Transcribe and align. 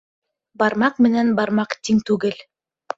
Бармаҡ 0.61 0.97
менән 1.07 1.31
бармаҡ 1.43 1.79
тиң 1.85 2.05
түгел 2.11 2.45